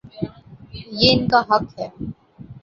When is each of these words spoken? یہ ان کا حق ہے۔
یہ 0.99 1.09
ان 1.13 1.21
کا 1.31 1.39
حق 1.49 1.65
ہے۔ 1.79 1.87